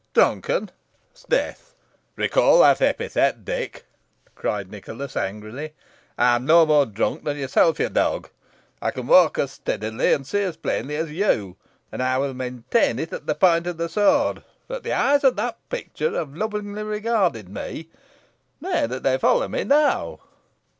[0.15, 0.71] "Drunken!
[1.13, 1.75] s'death!
[2.15, 3.85] recall that epithet, Dick,"
[4.33, 5.75] cried Nicholas, angrily.
[6.17, 8.27] "I am no more drunk than yourself, you dog.
[8.81, 11.55] I can walk as steadily, and see as plainly, as you;
[11.91, 15.35] and I will maintain it at the point of the sword, that the eyes of
[15.35, 17.89] that picture have lovingly regarded me;
[18.59, 20.19] nay, that they follow me now."